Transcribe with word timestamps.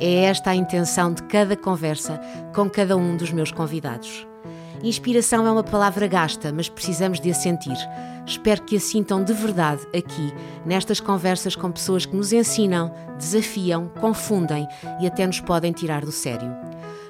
É 0.00 0.24
esta 0.24 0.50
a 0.50 0.54
intenção 0.54 1.12
de 1.12 1.22
cada 1.24 1.56
conversa 1.56 2.20
com 2.54 2.70
cada 2.70 2.96
um 2.96 3.16
dos 3.16 3.32
meus 3.32 3.50
convidados. 3.50 4.26
Inspiração 4.82 5.44
é 5.46 5.50
uma 5.50 5.64
palavra 5.64 6.06
gasta, 6.06 6.52
mas 6.52 6.68
precisamos 6.68 7.20
de 7.20 7.30
a 7.30 7.34
sentir. 7.34 7.76
Espero 8.24 8.62
que 8.62 8.76
a 8.76 8.80
sintam 8.80 9.24
de 9.24 9.32
verdade 9.32 9.82
aqui, 9.86 10.32
nestas 10.64 11.00
conversas 11.00 11.56
com 11.56 11.72
pessoas 11.72 12.06
que 12.06 12.14
nos 12.14 12.32
ensinam, 12.32 12.94
desafiam, 13.18 13.90
confundem 14.00 14.68
e 15.00 15.06
até 15.06 15.26
nos 15.26 15.40
podem 15.40 15.72
tirar 15.72 16.04
do 16.04 16.12
sério. 16.12 16.54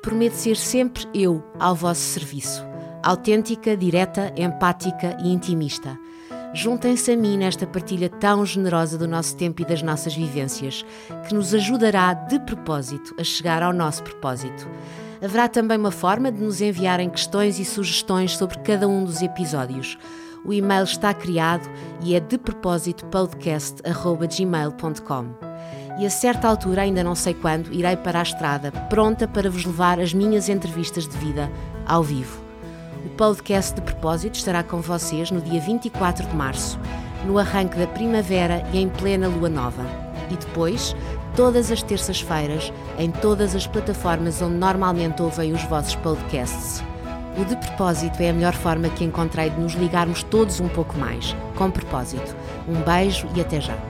Prometo 0.00 0.32
ser 0.32 0.56
sempre 0.56 1.06
eu 1.12 1.44
ao 1.58 1.74
vosso 1.74 2.00
serviço. 2.00 2.64
Autêntica, 3.02 3.76
direta, 3.76 4.32
empática 4.36 5.18
e 5.22 5.30
intimista. 5.30 5.98
Juntem-se 6.52 7.12
a 7.12 7.16
mim 7.16 7.38
nesta 7.38 7.64
partilha 7.64 8.08
tão 8.08 8.44
generosa 8.44 8.98
do 8.98 9.06
nosso 9.06 9.36
tempo 9.36 9.62
e 9.62 9.64
das 9.64 9.82
nossas 9.82 10.12
vivências, 10.14 10.84
que 11.28 11.34
nos 11.34 11.54
ajudará 11.54 12.12
de 12.12 12.40
propósito 12.40 13.14
a 13.18 13.24
chegar 13.24 13.62
ao 13.62 13.72
nosso 13.72 14.02
propósito. 14.02 14.68
Haverá 15.22 15.46
também 15.48 15.78
uma 15.78 15.92
forma 15.92 16.32
de 16.32 16.42
nos 16.42 16.60
enviarem 16.60 17.08
questões 17.08 17.60
e 17.60 17.64
sugestões 17.64 18.36
sobre 18.36 18.58
cada 18.60 18.88
um 18.88 19.04
dos 19.04 19.22
episódios. 19.22 19.96
O 20.44 20.52
e-mail 20.52 20.82
está 20.84 21.14
criado 21.14 21.70
e 22.02 22.16
é 22.16 22.20
de 22.20 22.38
propósito 22.38 23.06
podcast.gmail.com. 23.06 25.34
E 26.00 26.06
a 26.06 26.10
certa 26.10 26.48
altura, 26.48 26.82
ainda 26.82 27.04
não 27.04 27.14
sei 27.14 27.34
quando, 27.34 27.72
irei 27.72 27.96
para 27.96 28.18
a 28.20 28.22
estrada, 28.22 28.72
pronta 28.88 29.28
para 29.28 29.50
vos 29.50 29.66
levar 29.66 30.00
as 30.00 30.14
minhas 30.14 30.48
entrevistas 30.48 31.06
de 31.06 31.16
vida 31.18 31.52
ao 31.86 32.02
vivo. 32.02 32.49
O 33.04 33.08
podcast 33.10 33.74
de 33.74 33.80
propósito 33.80 34.34
estará 34.34 34.62
com 34.62 34.80
vocês 34.80 35.30
no 35.30 35.40
dia 35.40 35.60
24 35.60 36.26
de 36.26 36.36
março, 36.36 36.78
no 37.24 37.38
arranque 37.38 37.78
da 37.78 37.86
primavera 37.86 38.62
e 38.72 38.78
em 38.78 38.88
plena 38.88 39.26
lua 39.26 39.48
nova. 39.48 39.84
E 40.30 40.36
depois, 40.36 40.94
todas 41.34 41.70
as 41.70 41.82
terças-feiras, 41.82 42.70
em 42.98 43.10
todas 43.10 43.54
as 43.54 43.66
plataformas 43.66 44.42
onde 44.42 44.56
normalmente 44.56 45.22
ouvem 45.22 45.52
os 45.52 45.62
vossos 45.64 45.96
podcasts. 45.96 46.82
O 47.38 47.44
de 47.44 47.56
propósito 47.56 48.20
é 48.20 48.30
a 48.30 48.32
melhor 48.34 48.54
forma 48.54 48.90
que 48.90 49.04
encontrei 49.04 49.48
de 49.48 49.60
nos 49.60 49.72
ligarmos 49.72 50.22
todos 50.24 50.60
um 50.60 50.68
pouco 50.68 50.98
mais, 50.98 51.34
com 51.56 51.70
propósito. 51.70 52.36
Um 52.68 52.82
beijo 52.82 53.26
e 53.34 53.40
até 53.40 53.60
já. 53.60 53.89